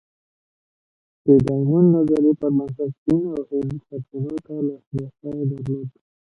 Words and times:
د 1.25 1.27
ډایمونډ 1.45 1.87
نظریې 1.95 2.33
پر 2.39 2.49
بنسټ 2.57 2.91
چین 3.03 3.21
او 3.33 3.41
هند 3.49 3.71
سرچینو 3.87 4.33
ته 4.45 4.53
لاسرسی 4.67 5.39
درلود. 5.49 5.87